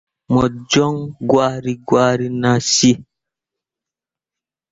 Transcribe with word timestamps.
Mo 0.31 0.43
joŋ 0.71 0.95
gwari 1.29 1.73
gwari 1.87 2.27
nah 2.41 2.59
cii. 2.73 2.95